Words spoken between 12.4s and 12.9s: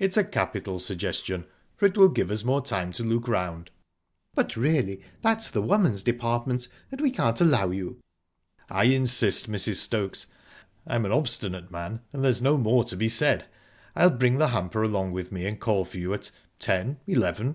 no more